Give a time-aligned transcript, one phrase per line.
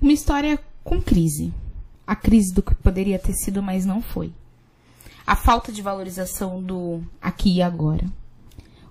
[0.00, 1.52] Uma história com crise.
[2.06, 4.32] A crise do que poderia ter sido, mas não foi.
[5.26, 8.06] A falta de valorização do aqui e agora.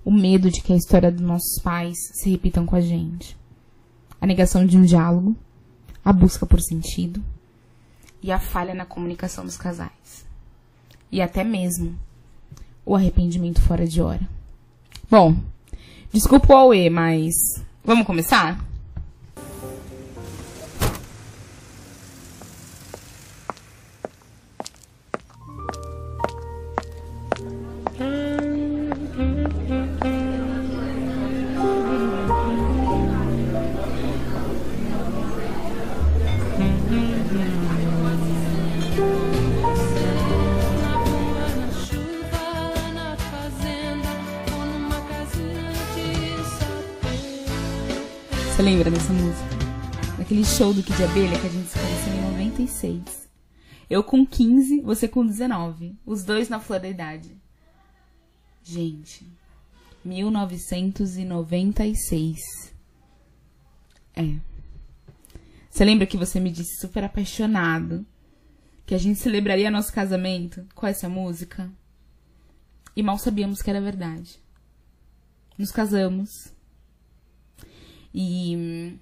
[0.03, 3.37] O medo de que a história dos nossos pais se repitam com a gente.
[4.19, 5.35] A negação de um diálogo.
[6.03, 7.23] A busca por sentido.
[8.21, 10.25] E a falha na comunicação dos casais.
[11.11, 11.97] E até mesmo
[12.85, 14.27] o arrependimento fora de hora.
[15.09, 15.37] Bom,
[16.11, 17.33] desculpa o Aue, mas
[17.83, 18.63] vamos começar?
[48.67, 49.47] Lembra dessa música?
[50.17, 53.29] Daquele show do Kid Abelha que a gente se conheceu em 96.
[53.89, 55.97] Eu com 15, você com 19.
[56.05, 57.31] Os dois na flor da idade.
[58.61, 59.25] Gente,
[60.03, 62.73] 1996.
[64.13, 64.35] É.
[65.69, 68.05] Você lembra que você me disse super apaixonado
[68.85, 71.71] que a gente celebraria nosso casamento com essa música?
[72.93, 74.37] E mal sabíamos que era verdade.
[75.57, 76.56] Nos casamos.
[78.19, 78.97] E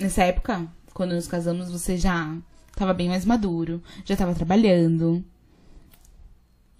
[0.00, 2.36] nessa época, quando nos casamos, você já
[2.66, 5.24] estava bem mais maduro, já estava trabalhando.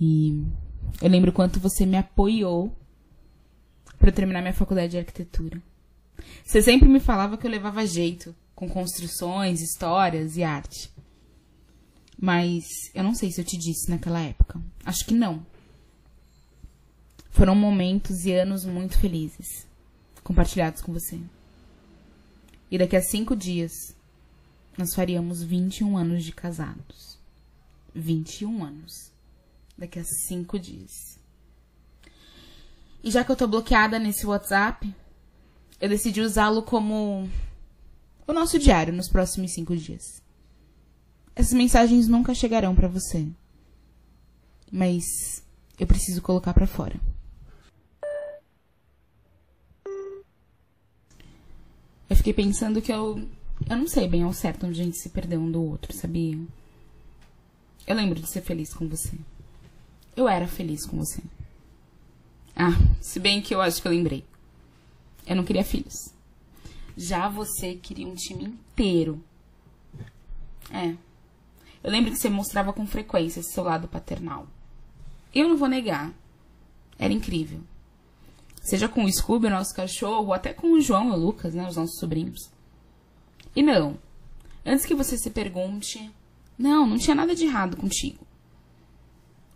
[0.01, 0.45] E
[1.01, 2.77] eu lembro quanto você me apoiou
[3.97, 5.62] para terminar minha faculdade de arquitetura.
[6.45, 10.91] Você sempre me falava que eu levava jeito com construções, histórias e arte.
[12.21, 14.61] Mas eu não sei se eu te disse naquela época.
[14.84, 15.47] Acho que não.
[17.31, 19.65] Foram momentos e anos muito felizes
[20.25, 21.20] compartilhados com você.
[22.70, 23.94] E daqui a cinco dias,
[24.77, 27.19] nós faríamos 21 anos de casados.
[27.94, 29.12] 21 anos.
[29.78, 31.19] Daqui a cinco dias.
[33.03, 34.93] E já que eu tô bloqueada nesse WhatsApp,
[35.81, 37.28] eu decidi usá-lo como
[38.26, 40.22] o nosso diário nos próximos cinco dias.
[41.37, 43.26] Essas mensagens nunca chegarão pra você.
[44.72, 45.04] Mas
[45.78, 46.99] eu preciso colocar pra fora.
[52.09, 53.26] Eu fiquei pensando que eu.
[53.69, 56.38] Eu não sei bem ao certo onde a gente se perdeu um do outro, sabia?
[57.87, 59.12] Eu lembro de ser feliz com você.
[60.16, 61.22] Eu era feliz com você.
[62.56, 64.25] Ah, se bem que eu acho que eu lembrei.
[65.26, 66.12] Eu não queria filhos.
[66.97, 69.22] Já você queria um time inteiro.
[70.70, 70.94] É.
[71.82, 74.47] Eu lembro que você mostrava com frequência esse seu lado paternal.
[75.34, 76.12] Eu não vou negar.
[76.98, 77.60] Era incrível.
[78.64, 81.52] Seja com o Scooby, o nosso cachorro, ou até com o João e o Lucas,
[81.52, 82.50] né, os nossos sobrinhos.
[83.54, 83.98] E não,
[84.64, 86.10] antes que você se pergunte,
[86.58, 88.26] não, não tinha nada de errado contigo.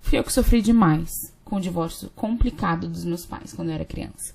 [0.02, 1.10] Fui eu que sofri demais
[1.42, 4.34] com o divórcio complicado dos meus pais quando eu era criança.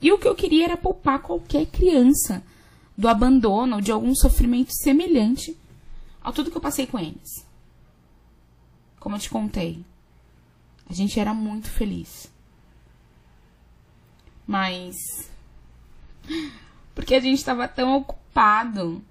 [0.00, 2.40] E o que eu queria era poupar qualquer criança
[2.96, 5.56] do abandono ou de algum sofrimento semelhante
[6.22, 7.44] a tudo que eu passei com eles.
[9.00, 9.84] Como eu te contei,
[10.88, 12.30] a gente era muito feliz.
[14.48, 14.96] Mas.
[16.94, 19.04] Porque a gente estava tão ocupado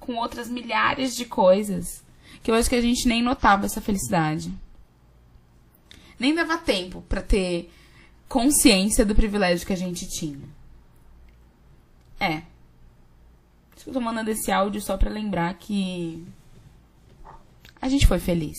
[0.00, 2.02] com outras milhares de coisas
[2.42, 4.52] que eu acho que a gente nem notava essa felicidade.
[6.18, 7.70] Nem dava tempo para ter
[8.28, 10.48] consciência do privilégio que a gente tinha.
[12.18, 12.42] É.
[13.72, 16.26] Acho que eu tô mandando esse áudio só pra lembrar que.
[17.80, 18.58] A gente foi feliz.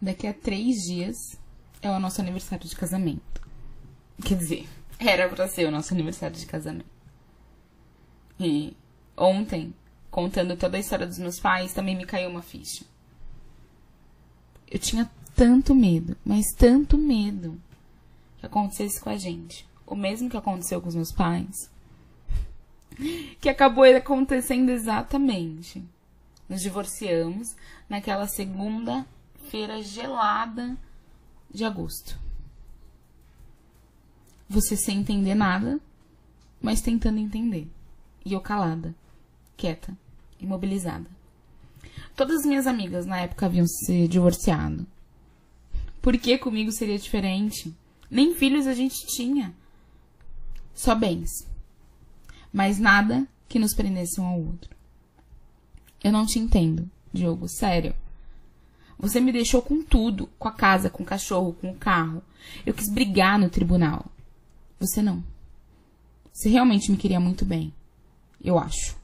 [0.00, 1.38] Daqui a três dias
[1.82, 3.40] é o nosso aniversário de casamento.
[4.24, 4.68] Quer dizer,
[4.98, 6.86] era pra ser o nosso aniversário de casamento.
[8.38, 8.74] E
[9.16, 9.74] ontem,
[10.10, 12.84] contando toda a história dos meus pais, também me caiu uma ficha.
[14.70, 17.60] Eu tinha tanto medo, mas tanto medo
[18.38, 19.68] que acontecesse com a gente.
[19.86, 21.70] O mesmo que aconteceu com os meus pais.
[23.40, 25.82] Que acabou acontecendo exatamente.
[26.48, 27.56] Nos divorciamos
[27.88, 28.26] naquela
[29.50, 30.78] segunda-feira gelada
[31.52, 32.18] de agosto.
[34.48, 35.80] Você sem entender nada,
[36.62, 37.68] mas tentando entender.
[38.24, 38.94] E eu calada,
[39.56, 39.96] quieta,
[40.38, 41.06] imobilizada.
[42.16, 44.86] Todas as minhas amigas na época haviam se divorciado.
[46.00, 47.74] Por que comigo seria diferente?
[48.10, 49.54] Nem filhos a gente tinha.
[50.74, 51.30] Só bens.
[52.52, 54.70] Mas nada que nos prendesse um ao outro.
[56.02, 57.94] Eu não te entendo, Diogo, sério.
[59.00, 62.22] Você me deixou com tudo, com a casa, com o cachorro, com o carro.
[62.66, 64.04] Eu quis brigar no tribunal.
[64.78, 65.24] Você não.
[66.30, 67.72] Você realmente me queria muito bem.
[68.44, 68.94] Eu acho.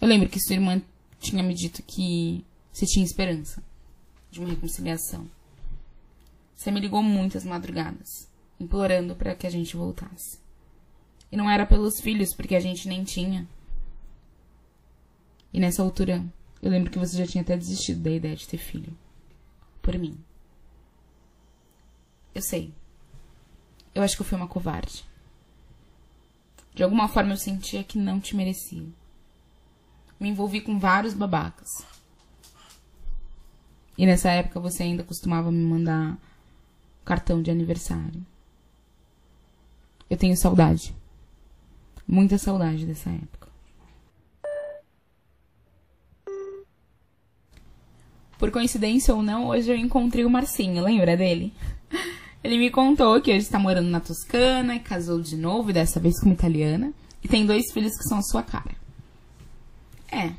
[0.00, 0.80] Eu lembro que sua irmã
[1.18, 3.60] tinha me dito que você tinha esperança
[4.30, 5.28] de uma reconciliação.
[6.54, 8.28] Você me ligou muitas madrugadas,
[8.60, 10.38] implorando para que a gente voltasse.
[11.30, 13.48] E não era pelos filhos, porque a gente nem tinha.
[15.52, 16.24] E nessa altura,
[16.62, 18.96] eu lembro que você já tinha até desistido da ideia de ter filho.
[19.80, 20.18] Por mim.
[22.34, 22.72] Eu sei.
[23.94, 25.04] Eu acho que eu fui uma covarde.
[26.74, 28.86] De alguma forma eu sentia que não te merecia.
[30.18, 31.84] Me envolvi com vários babacas.
[33.96, 36.16] E nessa época você ainda costumava me mandar
[37.04, 38.24] cartão de aniversário.
[40.08, 40.94] Eu tenho saudade.
[42.06, 43.47] Muita saudade dessa época.
[48.38, 51.52] Por coincidência ou não, hoje eu encontrei o Marcinho, lembra dele?
[52.42, 56.26] Ele me contou que hoje está morando na Toscana, casou de novo, dessa vez com
[56.26, 56.92] uma italiana,
[57.22, 58.76] e tem dois filhos que são a sua cara.
[60.10, 60.32] É.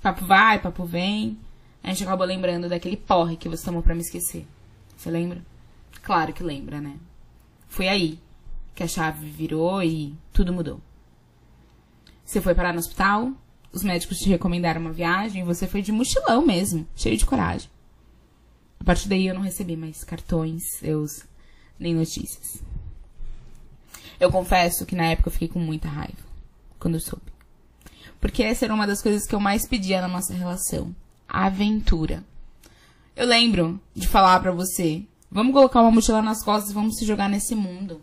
[0.00, 1.38] Papo vai, papo vem.
[1.82, 4.46] A gente acabou lembrando daquele porre que você tomou pra me esquecer.
[4.96, 5.44] Você lembra?
[6.02, 6.96] Claro que lembra, né?
[7.68, 8.18] Foi aí
[8.74, 10.80] que a chave virou e tudo mudou.
[12.24, 13.32] Você foi parar no hospital,
[13.76, 17.68] os médicos te recomendaram uma viagem e você foi de mochilão mesmo, cheio de coragem.
[18.80, 21.26] A partir daí eu não recebi mais cartões, seus,
[21.78, 22.62] nem notícias.
[24.18, 26.16] Eu confesso que na época eu fiquei com muita raiva,
[26.78, 27.30] quando eu soube.
[28.18, 30.96] Porque essa era uma das coisas que eu mais pedia na nossa relação.
[31.28, 32.24] A aventura.
[33.14, 37.04] Eu lembro de falar pra você, vamos colocar uma mochila nas costas e vamos se
[37.04, 38.00] jogar nesse mundo.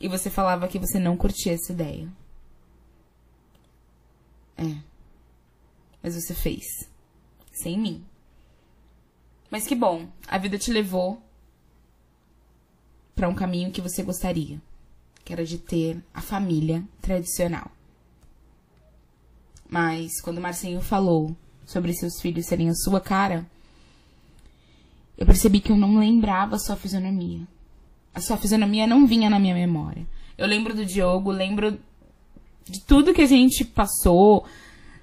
[0.00, 2.08] E você falava que você não curtia essa ideia.
[4.56, 4.76] É.
[6.02, 6.88] Mas você fez.
[7.52, 8.04] Sem mim.
[9.50, 11.22] Mas que bom, a vida te levou
[13.14, 14.60] para um caminho que você gostaria,
[15.24, 17.70] que era de ter a família tradicional.
[19.68, 23.46] Mas quando o Marcinho falou sobre seus filhos serem a sua cara,
[25.16, 27.46] eu percebi que eu não lembrava a sua fisionomia.
[28.12, 30.06] A sua fisionomia não vinha na minha memória.
[30.36, 31.78] Eu lembro do Diogo, lembro
[32.64, 34.46] de tudo que a gente passou,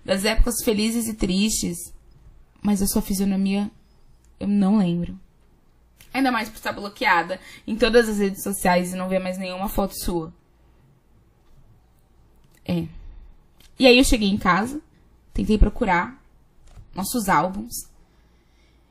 [0.04, 1.94] das épocas felizes e tristes,
[2.62, 3.70] mas a sua fisionomia
[4.40, 5.18] eu não lembro.
[6.14, 9.70] Ainda mais por estar bloqueada em todas as redes sociais e não ver mais nenhuma
[9.70, 10.34] foto sua.
[12.66, 12.86] É.
[13.80, 14.82] E aí eu cheguei em casa,
[15.34, 16.22] tentei procurar
[16.94, 17.90] nossos álbuns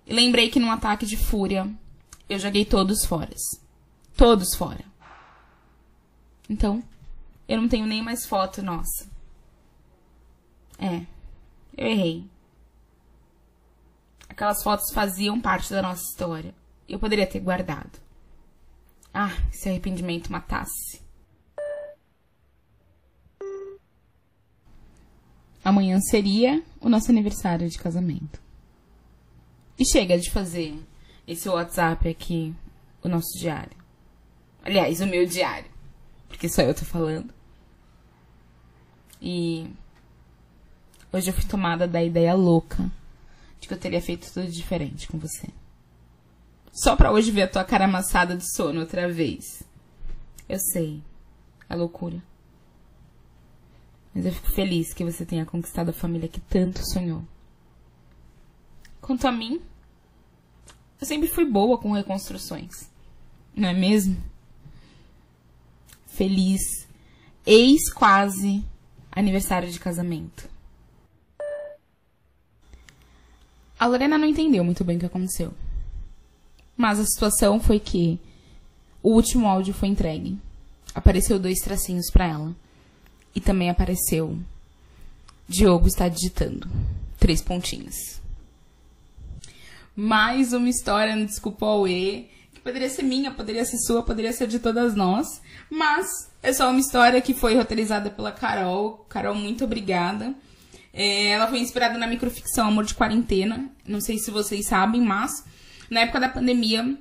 [0.07, 1.71] e lembrei que num ataque de fúria
[2.29, 3.35] eu joguei todos fora.
[4.17, 4.85] Todos fora.
[6.49, 6.83] Então,
[7.51, 9.11] eu não tenho nem mais foto nossa.
[10.79, 11.05] É,
[11.77, 12.25] eu errei.
[14.29, 16.55] Aquelas fotos faziam parte da nossa história.
[16.89, 17.99] Eu poderia ter guardado.
[19.13, 21.03] Ah, se arrependimento matasse.
[25.65, 28.41] Amanhã seria o nosso aniversário de casamento.
[29.77, 30.79] E chega de fazer
[31.27, 32.55] esse WhatsApp aqui,
[33.03, 33.77] o nosso diário.
[34.63, 35.69] Aliás, o meu diário.
[36.29, 37.40] Porque só eu tô falando.
[39.21, 39.71] E
[41.13, 42.91] hoje eu fui tomada da ideia louca
[43.61, 45.49] de que eu teria feito tudo diferente com você.
[46.73, 49.63] Só pra hoje ver a tua cara amassada de sono outra vez.
[50.49, 51.03] Eu sei.
[51.69, 52.23] É loucura.
[54.15, 57.23] Mas eu fico feliz que você tenha conquistado a família que tanto sonhou.
[59.01, 59.61] Quanto a mim,
[61.01, 62.91] eu sempre fui boa com reconstruções.
[63.55, 64.17] Não é mesmo?
[66.07, 66.89] Feliz.
[67.47, 68.65] Ex quase
[69.13, 70.49] aniversário de casamento.
[73.79, 75.55] A Lorena não entendeu muito bem o que aconteceu.
[76.77, 78.21] Mas a situação foi que
[79.03, 80.39] o último áudio foi entregue.
[80.95, 82.55] Apareceu dois tracinhos para ela.
[83.35, 84.39] E também apareceu
[85.51, 86.69] Diogo está digitando.
[87.19, 88.21] Três pontinhos.
[89.97, 92.31] Mais uma história no Desculpa ao E,
[92.63, 95.41] poderia ser minha, poderia ser sua, poderia ser de todas nós.
[95.71, 96.07] Mas
[96.43, 99.05] é só uma história que foi roteirizada pela Carol.
[99.09, 100.35] Carol, muito obrigada.
[100.93, 103.71] É, ela foi inspirada na microficção Amor de Quarentena.
[103.87, 105.45] Não sei se vocês sabem, mas
[105.89, 106.97] na época da pandemia,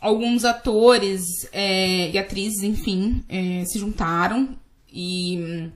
[0.00, 4.56] alguns atores é, e atrizes, enfim, é, se juntaram
[4.92, 5.70] e hum,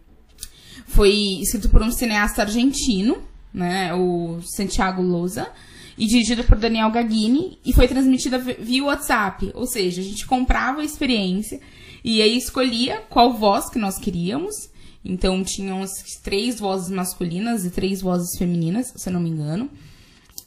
[0.86, 1.12] foi
[1.42, 3.22] escrito por um cineasta argentino,
[3.52, 5.48] né, o Santiago Lousa,
[5.96, 10.26] e dirigido por Daniel Gagini, e foi transmitida vi- via WhatsApp, ou seja, a gente
[10.26, 11.60] comprava a experiência
[12.02, 14.68] e aí escolhia qual voz que nós queríamos.
[15.04, 19.70] Então tinham as três vozes masculinas e três vozes femininas, se eu não me engano.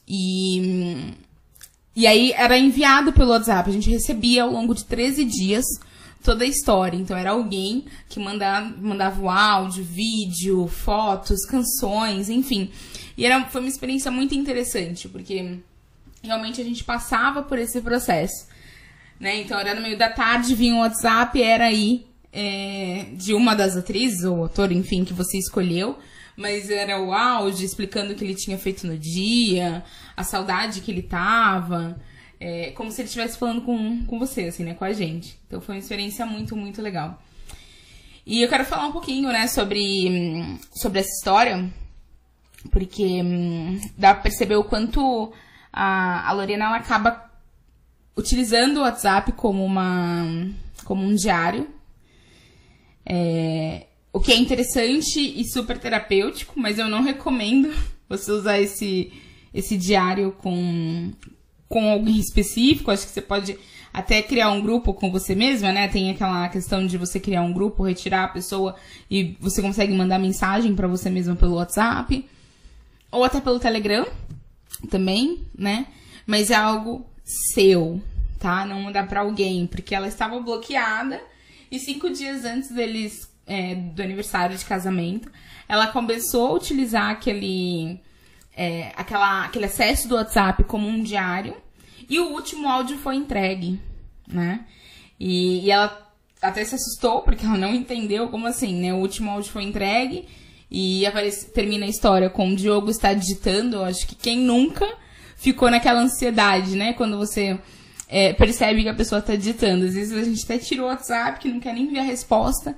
[0.07, 1.13] E,
[1.95, 3.69] e aí era enviado pelo WhatsApp.
[3.69, 5.65] A gente recebia ao longo de 13 dias
[6.23, 6.97] toda a história.
[6.97, 12.69] Então era alguém que mandava, mandava o áudio, vídeo, fotos, canções, enfim.
[13.17, 15.59] E era, foi uma experiência muito interessante, porque
[16.21, 18.47] realmente a gente passava por esse processo.
[19.19, 19.41] Né?
[19.41, 23.75] Então era no meio da tarde, vinha o WhatsApp, era aí é, de uma das
[23.75, 25.97] atrizes, ou ator, enfim, que você escolheu.
[26.35, 29.83] Mas era o áudio explicando o que ele tinha feito no dia,
[30.15, 31.99] a saudade que ele tava.
[32.39, 34.75] É, como se ele estivesse falando com, com você, assim, né?
[34.75, 35.39] Com a gente.
[35.47, 37.19] Então foi uma experiência muito, muito legal.
[38.23, 41.67] E eu quero falar um pouquinho, né, sobre, sobre essa história.
[42.71, 45.31] Porque hum, dá pra perceber o quanto
[45.71, 47.29] a, a Lorena ela acaba
[48.15, 50.25] utilizando o WhatsApp como uma
[50.83, 51.67] como um diário.
[53.05, 57.73] É, o que é interessante e super terapêutico, mas eu não recomendo
[58.09, 59.11] você usar esse,
[59.53, 61.11] esse diário com,
[61.69, 62.89] com alguém específico.
[62.89, 63.57] Acho que você pode
[63.93, 65.87] até criar um grupo com você mesma, né?
[65.87, 68.75] Tem aquela questão de você criar um grupo, retirar a pessoa
[69.09, 72.25] e você consegue mandar mensagem para você mesma pelo WhatsApp.
[73.11, 74.05] Ou até pelo Telegram
[74.89, 75.87] também, né?
[76.25, 77.05] Mas é algo
[77.53, 78.01] seu,
[78.39, 78.65] tá?
[78.65, 81.21] Não mandar pra alguém, porque ela estava bloqueada
[81.71, 85.31] e cinco dias antes deles é, do aniversário de casamento,
[85.67, 87.99] ela começou a utilizar aquele
[88.55, 91.55] é, aquela, aquele acesso do WhatsApp como um diário
[92.09, 93.79] e o último áudio foi entregue,
[94.27, 94.65] né?
[95.19, 96.05] E, e ela
[96.41, 98.93] até se assustou porque ela não entendeu como assim, né?
[98.93, 100.27] O último áudio foi entregue
[100.69, 103.83] e aparece, termina a história com o Diogo está digitando.
[103.83, 104.87] Acho que quem nunca
[105.37, 106.93] ficou naquela ansiedade, né?
[106.93, 107.57] Quando você
[108.07, 109.85] é, percebe que a pessoa está digitando.
[109.85, 112.75] Às vezes a gente até tirou o WhatsApp, que não quer nem ver a resposta,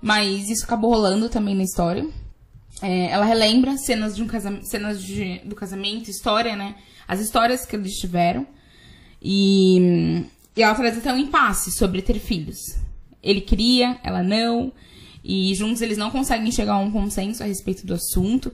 [0.00, 2.06] mas isso acabou rolando também na história.
[2.82, 6.76] É, ela relembra cenas, de um casamento, cenas de, do casamento, história, né?
[7.06, 8.46] As histórias que eles tiveram.
[9.22, 10.24] E,
[10.56, 12.76] e ela traz até um impasse sobre ter filhos.
[13.22, 14.72] Ele queria, ela não.
[15.24, 18.52] E juntos eles não conseguem chegar a um consenso a respeito do assunto.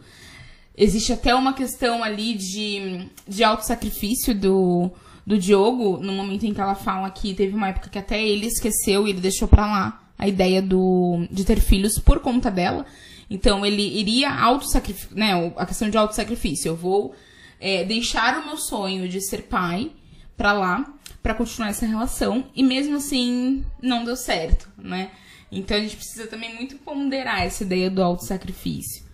[0.77, 4.91] Existe até uma questão ali de, de autossacrifício do,
[5.27, 8.47] do Diogo, no momento em que ela fala que teve uma época que até ele
[8.47, 12.87] esqueceu e ele deixou pra lá a ideia do, de ter filhos por conta dela.
[13.29, 15.53] Então ele iria autossacrificar, né?
[15.57, 16.69] A questão de autossacrifício.
[16.69, 17.15] Eu vou
[17.59, 19.91] é, deixar o meu sonho de ser pai
[20.37, 22.47] pra lá pra continuar essa relação.
[22.55, 25.11] E mesmo assim, não deu certo, né?
[25.50, 29.04] Então a gente precisa também muito ponderar essa ideia do autossacrifício.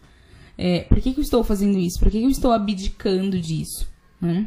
[0.59, 1.99] É, por que, que eu estou fazendo isso?
[1.99, 3.89] Por que, que eu estou abdicando disso?
[4.21, 4.47] Né?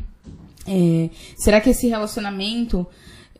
[0.68, 2.86] É, será que esse relacionamento,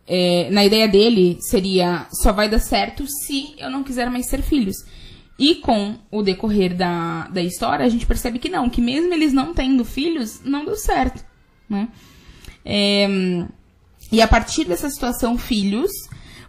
[0.08, 4.42] é, na ideia dele, seria só vai dar certo se eu não quiser mais ter
[4.42, 4.78] filhos?
[5.38, 9.32] E com o decorrer da, da história, a gente percebe que não, que mesmo eles
[9.32, 11.24] não tendo filhos, não deu certo.
[11.70, 11.88] Né?
[12.66, 13.08] É,
[14.12, 15.92] e a partir dessa situação, filhos,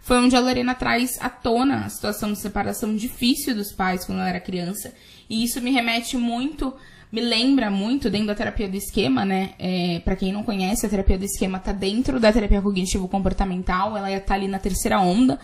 [0.01, 4.19] foi onde a Lorena traz à tona a situação de separação difícil dos pais quando
[4.19, 4.93] ela era criança.
[5.29, 6.73] E isso me remete muito,
[7.11, 9.51] me lembra muito dentro da terapia do esquema, né?
[9.59, 13.95] É, para quem não conhece, a terapia do esquema tá dentro da terapia cognitivo-comportamental.
[13.95, 15.39] Ela tá ali na terceira onda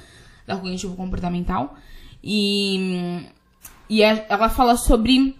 [0.45, 1.77] da cognitivo-comportamental.
[2.23, 3.21] E,
[3.89, 5.35] e é- ela fala sobre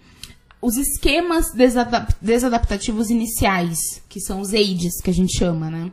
[0.62, 5.92] os esquemas desadap- desadaptativos iniciais, que são os AIDS, que a gente chama, né?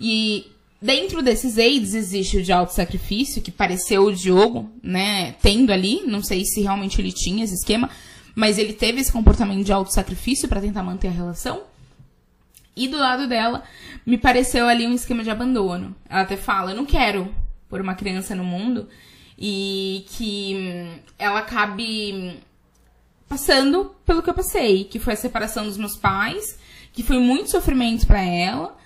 [0.00, 0.46] E
[0.80, 6.22] dentro desses AIDS existe o de autossacrifício, que pareceu o Diogo, né, tendo ali, não
[6.22, 7.90] sei se realmente ele tinha esse esquema,
[8.34, 11.62] mas ele teve esse comportamento de autossacrifício para tentar manter a relação.
[12.76, 13.62] E do lado dela,
[14.04, 15.96] me pareceu ali um esquema de abandono.
[16.08, 17.34] Ela até fala, eu não quero
[17.68, 18.86] pôr uma criança no mundo
[19.38, 22.36] e que hum, ela acabe hum,
[23.26, 26.58] passando pelo que eu passei, que foi a separação dos meus pais,
[26.92, 28.76] que foi muito sofrimento pra ela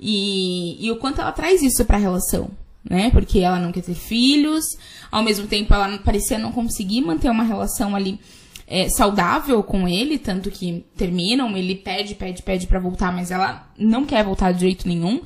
[0.00, 2.50] e, e o quanto ela traz isso pra relação,
[2.88, 3.10] né?
[3.10, 4.64] Porque ela não quer ter filhos,
[5.12, 8.18] ao mesmo tempo ela parecia não conseguir manter uma relação ali
[8.66, 13.68] é, saudável com ele, tanto que terminam, ele pede, pede, pede pra voltar, mas ela
[13.76, 15.20] não quer voltar de jeito nenhum.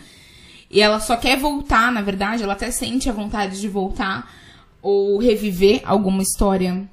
[0.71, 4.29] E ela só quer voltar, na verdade, ela até sente a vontade de voltar
[4.83, 6.89] ou reviver alguma história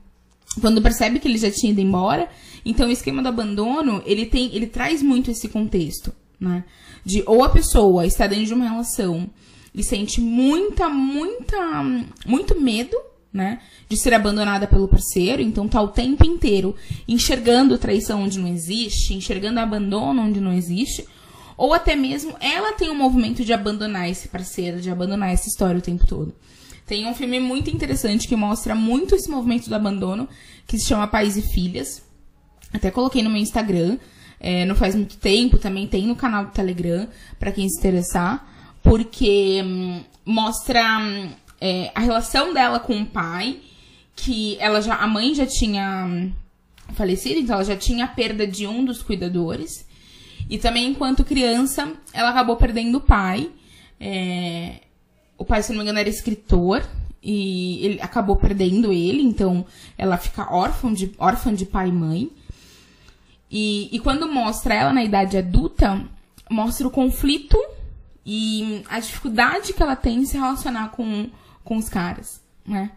[0.60, 2.30] quando percebe que ele já tinha ido embora.
[2.64, 6.64] Então o esquema do abandono, ele tem, ele traz muito esse contexto, né?
[7.06, 9.30] De ou a pessoa está dentro de uma relação
[9.74, 11.58] e sente muita, muita,
[12.26, 12.98] muito medo,
[13.32, 13.62] né?
[13.88, 16.76] De ser abandonada pelo parceiro, então tá o tempo inteiro
[17.08, 21.08] enxergando traição onde não existe, enxergando abandono onde não existe,
[21.56, 25.78] ou até mesmo ela tem um movimento de abandonar esse parceiro, de abandonar essa história
[25.78, 26.34] o tempo todo.
[26.86, 30.28] Tem um filme muito interessante que mostra muito esse movimento do abandono,
[30.68, 32.04] que se chama Pais e Filhas.
[32.74, 33.98] Até coloquei no meu Instagram.
[34.42, 37.08] É, não faz muito tempo, também tem no canal do Telegram,
[37.40, 38.44] pra quem se interessar,
[38.82, 41.30] porque hum, mostra hum,
[41.62, 43.60] é, a relação dela com o pai,
[44.16, 46.32] que ela já, a mãe já tinha hum,
[46.94, 49.86] falecido, então ela já tinha a perda de um dos cuidadores.
[50.50, 53.50] E também, enquanto criança, ela acabou perdendo o pai.
[54.00, 54.82] É,
[55.38, 56.84] o pai, se não me engano, era escritor.
[57.24, 59.64] E ele acabou perdendo ele, então
[59.96, 62.32] ela fica órfã de, órfã de pai e mãe.
[63.52, 66.02] E, e quando mostra ela na idade adulta,
[66.50, 67.58] mostra o conflito
[68.26, 71.30] e a dificuldade que ela tem em se relacionar com,
[71.64, 72.92] com os caras, né?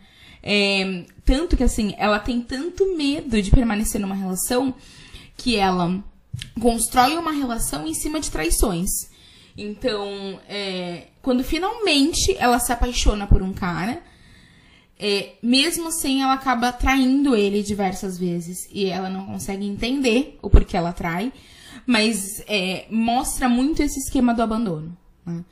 [0.46, 4.75] É, tanto que, assim, ela tem tanto medo de permanecer numa relação
[5.37, 6.04] que ela
[6.61, 8.90] constrói uma relação em cima de traições.
[9.56, 14.02] Então, é, quando finalmente ela se apaixona por um cara,
[14.98, 18.68] é, mesmo assim ela acaba traindo ele diversas vezes.
[18.70, 21.32] E ela não consegue entender o porquê ela trai,
[21.86, 24.96] mas é, mostra muito esse esquema do abandono.
[25.26, 25.44] né?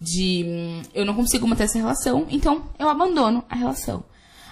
[0.00, 4.04] De hum, eu não consigo manter essa relação, então eu abandono a relação.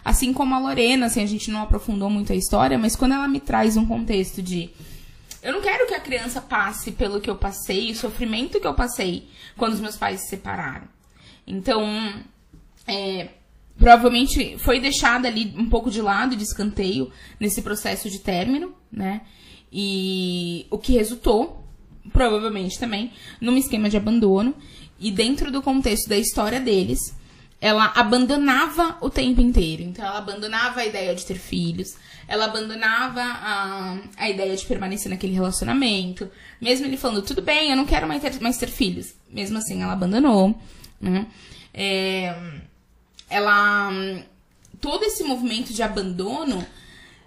[0.05, 3.29] Assim como a Lorena, assim, a gente não aprofundou muito a história, mas quando ela
[3.29, 4.71] me traz um contexto de
[5.43, 8.75] eu não quero que a criança passe pelo que eu passei, o sofrimento que eu
[8.75, 10.87] passei quando os meus pais se separaram.
[11.45, 11.85] Então,
[12.87, 13.29] é,
[13.79, 19.23] provavelmente foi deixada ali um pouco de lado, de escanteio, nesse processo de término, né?
[19.73, 21.65] E o que resultou,
[22.13, 24.55] provavelmente também, num esquema de abandono.
[25.01, 27.17] E dentro do contexto da história deles,
[27.61, 29.83] ela abandonava o tempo inteiro.
[29.83, 31.97] Então, ela abandonava a ideia de ter filhos,
[32.29, 36.31] ela abandonava a, a ideia de permanecer naquele relacionamento.
[36.61, 39.15] Mesmo ele falando, tudo bem, eu não quero mais ter, mais ter filhos.
[39.31, 40.61] Mesmo assim, ela abandonou.
[41.01, 41.27] Né?
[41.73, 42.35] É,
[43.33, 43.91] ela.
[44.81, 46.65] Todo esse movimento de abandono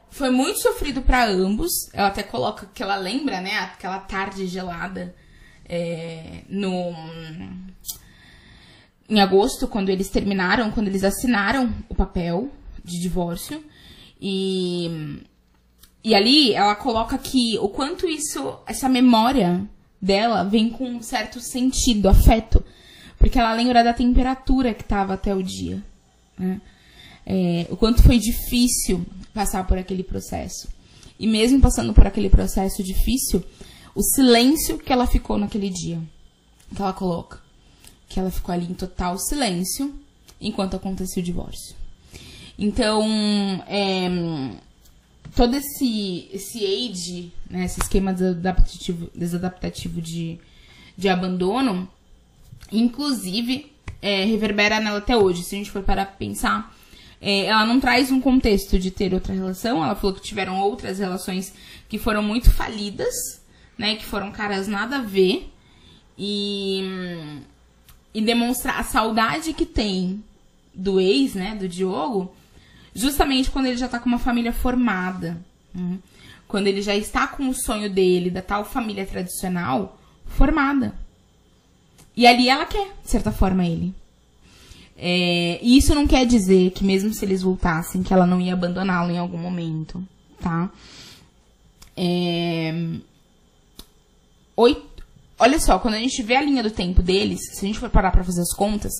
[0.10, 1.72] foi muito sofrido para ambos.
[1.94, 3.58] Ela até coloca que ela lembra, né?
[3.60, 5.16] Aquela tarde gelada
[5.68, 6.94] é, no
[9.08, 12.50] em agosto, quando eles terminaram, quando eles assinaram o papel
[12.84, 13.64] de divórcio.
[14.20, 15.22] E,
[16.04, 19.68] e ali ela coloca que o quanto isso, essa memória
[20.02, 22.64] dela vem com um certo sentido, afeto.
[23.18, 25.84] Porque ela lembra da temperatura que estava até o dia.
[26.38, 26.62] Né?
[27.26, 30.68] É, o quanto foi difícil passar por aquele processo.
[31.20, 33.44] E mesmo passando por aquele processo difícil,
[33.94, 36.00] o silêncio que ela ficou naquele dia.
[36.76, 37.46] Que ela coloca
[38.08, 39.94] que ela ficou ali em total silêncio
[40.40, 41.76] enquanto acontecia o divórcio.
[42.58, 43.04] Então,
[43.68, 44.10] é,
[45.36, 50.40] todo esse, esse age, né, esse esquema desadaptativo, desadaptativo de,
[50.98, 51.90] de abandono,
[52.72, 53.72] inclusive,
[54.06, 55.42] é, reverbera nela até hoje.
[55.42, 56.72] Se a gente for parar pra pensar,
[57.20, 59.84] é, ela não traz um contexto de ter outra relação.
[59.84, 61.52] Ela falou que tiveram outras relações
[61.90, 63.42] que foram muito falidas,
[63.78, 65.52] né, que foram caras nada a ver.
[66.18, 67.42] E
[68.14, 70.24] e demonstrar a saudade que tem
[70.74, 72.34] do ex, né, do Diogo,
[72.94, 75.38] justamente quando ele já tá com uma família formada.
[75.74, 75.98] né?
[76.48, 80.94] Quando ele já está com o sonho dele, da tal família tradicional, formada.
[82.16, 83.94] E ali ela quer, de certa forma, ele.
[84.98, 88.54] É, e isso não quer dizer que mesmo se eles voltassem, que ela não ia
[88.54, 90.02] abandoná-lo em algum momento,
[90.40, 90.70] tá?
[91.98, 92.74] É,
[94.56, 95.04] oito,
[95.38, 97.90] olha só, quando a gente vê a linha do tempo deles, se a gente for
[97.90, 98.94] parar pra fazer as contas,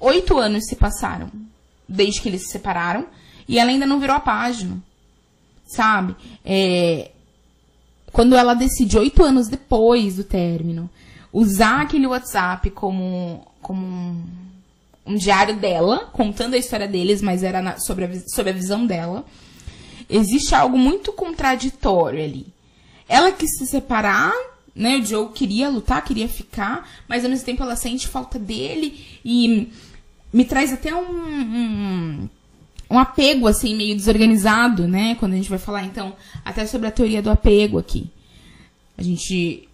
[0.00, 1.30] oito anos se passaram
[1.88, 3.06] desde que eles se separaram
[3.48, 4.78] e ela ainda não virou a página,
[5.64, 6.16] sabe?
[6.44, 7.12] É,
[8.12, 10.90] quando ela decide oito anos depois do término
[11.38, 14.22] usar aquele WhatsApp como, como um,
[15.04, 18.86] um diário dela, contando a história deles, mas era na- sobre, a, sobre a visão
[18.86, 19.22] dela,
[20.08, 22.46] existe algo muito contraditório ali.
[23.06, 24.32] Ela quis se separar,
[24.74, 24.96] né?
[24.96, 29.70] O Joe queria lutar, queria ficar, mas ao mesmo tempo ela sente falta dele e
[30.32, 32.28] me traz até um, um,
[32.90, 35.16] um apego, assim, meio desorganizado, né?
[35.16, 38.06] Quando a gente vai falar, então, até sobre a teoria do apego aqui.
[38.96, 39.65] A gente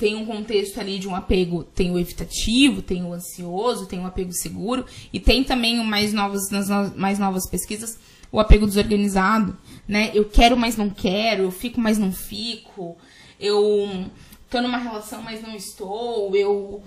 [0.00, 4.06] tem um contexto ali de um apego, tem o evitativo, tem o ansioso, tem o
[4.06, 7.98] apego seguro, e tem também o mais novas, nas no- mais novas pesquisas,
[8.32, 9.54] o apego desorganizado,
[9.86, 10.10] né?
[10.14, 12.96] Eu quero, mas não quero, eu fico, mas não fico,
[13.38, 14.06] eu
[14.48, 16.82] tô numa relação, mas não estou, eu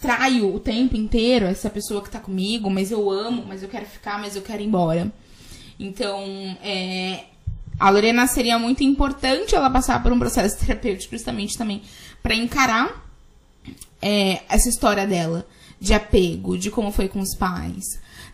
[0.00, 3.86] traio o tempo inteiro essa pessoa que tá comigo, mas eu amo, mas eu quero
[3.86, 5.12] ficar, mas eu quero ir embora.
[5.78, 6.24] Então,
[6.60, 7.24] é,
[7.78, 11.82] a Lorena seria muito importante ela passar por um processo terapêutico justamente também
[12.22, 13.08] para encarar
[14.00, 15.46] é, essa história dela
[15.80, 17.84] de apego, de como foi com os pais,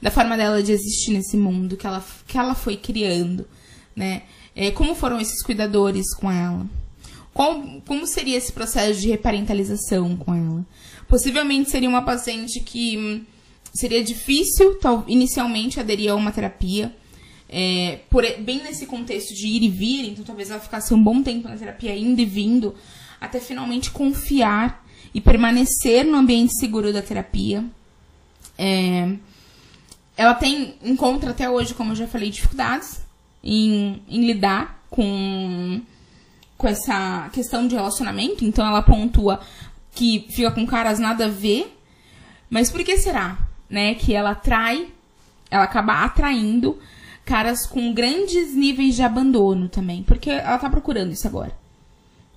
[0.01, 3.47] da forma dela de existir nesse mundo que ela, que ela foi criando,
[3.95, 4.23] né?
[4.57, 6.65] É, como foram esses cuidadores com ela?
[7.35, 10.65] qual, como seria esse processo de reparentalização com ela?
[11.09, 13.25] Possivelmente seria uma paciente que hum,
[13.75, 16.95] seria difícil, tal, inicialmente, aderir a uma terapia.
[17.49, 21.23] É, por, bem nesse contexto de ir e vir, então talvez ela ficasse um bom
[21.23, 22.75] tempo na terapia, indo e vindo,
[23.21, 27.65] até finalmente confiar e permanecer no ambiente seguro da terapia.
[28.59, 29.15] É,
[30.17, 33.01] ela tem, encontra até hoje, como eu já falei, dificuldades
[33.43, 35.81] em, em lidar com,
[36.57, 38.45] com essa questão de relacionamento.
[38.45, 39.41] Então ela pontua
[39.93, 41.77] que fica com caras nada a ver.
[42.49, 43.39] Mas por que será?
[43.69, 43.95] Né?
[43.95, 44.89] Que ela atrai,
[45.51, 46.79] ela acaba atraindo
[47.25, 50.03] caras com grandes níveis de abandono também.
[50.03, 51.57] Porque ela tá procurando isso agora.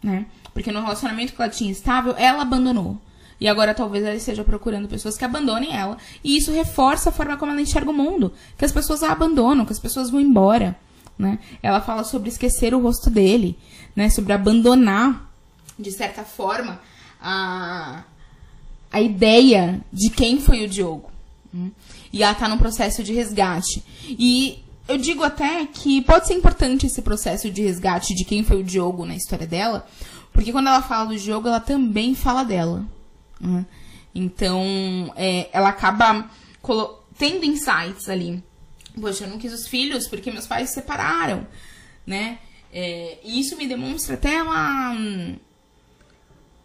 [0.01, 0.25] Né?
[0.53, 2.97] Porque no relacionamento que ela tinha estável, ela abandonou.
[3.39, 5.97] E agora talvez ela esteja procurando pessoas que abandonem ela.
[6.23, 8.33] E isso reforça a forma como ela enxerga o mundo.
[8.57, 10.75] Que as pessoas a abandonam, que as pessoas vão embora.
[11.17, 11.39] Né?
[11.61, 13.57] Ela fala sobre esquecer o rosto dele.
[13.95, 14.09] Né?
[14.09, 15.31] Sobre abandonar,
[15.77, 16.79] de certa forma,
[17.21, 18.03] a,
[18.91, 21.11] a ideia de quem foi o Diogo.
[21.53, 21.71] Hum?
[22.11, 23.83] E ela tá num processo de resgate.
[24.07, 28.61] E eu digo até que pode ser importante esse processo de resgate de quem foi
[28.61, 29.85] o Diogo na história dela,
[30.31, 32.85] porque quando ela fala do Diogo, ela também fala dela.
[33.39, 33.65] né?
[34.13, 36.29] Então, é, ela acaba
[37.17, 38.43] tendo insights ali.
[38.99, 41.45] Poxa, eu não quis os filhos porque meus pais se separaram,
[42.05, 42.39] né?
[42.71, 44.95] É, e isso me demonstra até ela.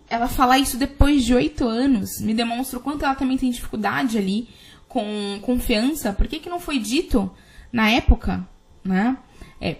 [0.09, 2.21] Ela falar isso depois de oito anos.
[2.21, 4.49] Me demonstra o quanto ela também tem dificuldade ali
[4.89, 6.13] com confiança.
[6.13, 7.31] Por que, que não foi dito
[7.73, 8.47] na época,
[8.85, 9.17] né?
[9.61, 9.77] É,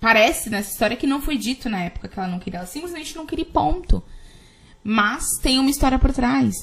[0.00, 2.60] parece nessa história que não foi dito na época que ela não queria.
[2.60, 4.02] Ela simplesmente não queria ponto.
[4.82, 6.54] Mas tem uma história por trás.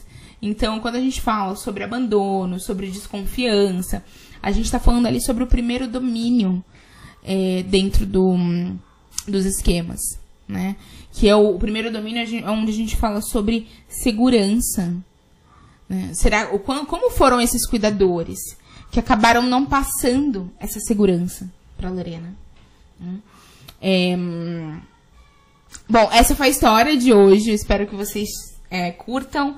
[0.41, 4.03] Então, quando a gente fala sobre abandono, sobre desconfiança,
[4.41, 6.63] a gente tá falando ali sobre o primeiro domínio
[7.23, 8.35] é, dentro do,
[9.27, 9.99] dos esquemas,
[10.47, 10.75] né?
[11.11, 14.95] Que é o, o primeiro domínio é onde a gente fala sobre segurança.
[15.87, 16.11] né?
[16.13, 18.39] Será, o, como foram esses cuidadores
[18.91, 22.35] que acabaram não passando essa segurança para Lorena?
[22.99, 23.15] né?
[23.81, 24.79] É, hum,
[25.89, 27.51] Bom, essa foi a história de hoje.
[27.51, 28.27] Espero que vocês
[28.69, 29.55] é, curtam.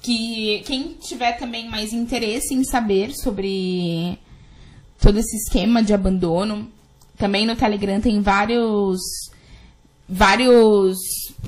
[0.00, 4.16] Que quem tiver também mais interesse em saber sobre
[5.00, 6.70] todo esse esquema de abandono,
[7.16, 9.00] também no Telegram tem vários
[10.08, 10.98] vários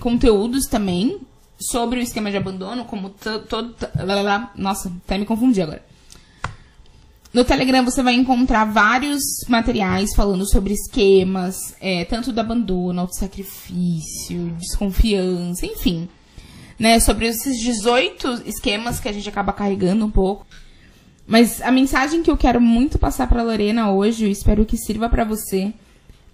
[0.00, 1.20] conteúdos também
[1.58, 3.74] sobre o esquema de abandono, como to- todo.
[4.56, 5.84] Nossa, até me confundi agora.
[7.32, 14.50] No Telegram você vai encontrar vários materiais falando sobre esquemas, é, tanto do abandono, autossacrifício,
[14.58, 16.08] desconfiança, enfim.
[16.76, 20.46] Né, sobre esses 18 esquemas que a gente acaba carregando um pouco.
[21.26, 25.08] Mas a mensagem que eu quero muito passar pra Lorena hoje, eu espero que sirva
[25.08, 25.72] pra você,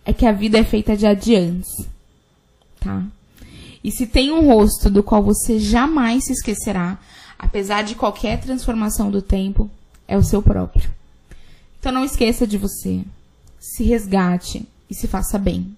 [0.05, 1.87] é que a vida é feita de adiantes.
[2.81, 3.03] Tá?
[3.85, 6.99] E se tem um rosto do qual você jamais se esquecerá,
[7.39, 9.69] apesar de qualquer transformação do tempo,
[10.07, 10.91] é o seu próprio.
[11.79, 13.03] Então não esqueça de você.
[13.59, 15.75] Se resgate e se faça bem.